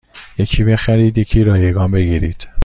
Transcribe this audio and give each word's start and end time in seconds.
یکی 0.37 0.63
بخرید 0.63 1.17
یکی 1.17 1.43
رایگان 1.43 1.91
بگیرید 1.91 2.47